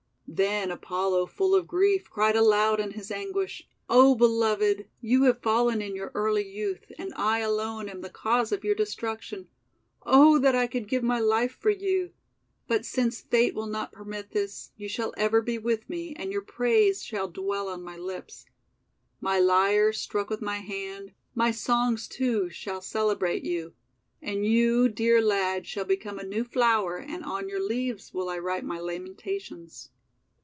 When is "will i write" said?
28.13-28.63